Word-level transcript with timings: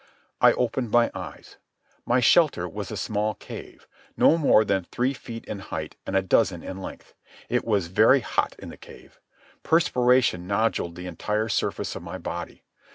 I 0.41 0.53
opened 0.53 0.89
my 0.89 1.11
eyes. 1.13 1.57
My 2.07 2.21
shelter 2.21 2.67
was 2.67 2.89
a 2.89 2.97
small 2.97 3.35
cave, 3.35 3.87
no 4.17 4.35
more 4.35 4.65
than 4.65 4.83
three 4.85 5.13
feet 5.13 5.45
in 5.45 5.59
height 5.59 5.95
and 6.07 6.15
a 6.17 6.23
dozen 6.23 6.63
in 6.63 6.79
length. 6.81 7.13
It 7.49 7.63
was 7.63 7.85
very 7.85 8.21
hot 8.21 8.55
in 8.57 8.69
the 8.69 8.77
cave. 8.77 9.19
Perspiration 9.61 10.47
noduled 10.47 10.95
the 10.95 11.05
entire 11.05 11.49
surface 11.49 11.95
of 11.95 12.01
my 12.01 12.17
body. 12.17 12.63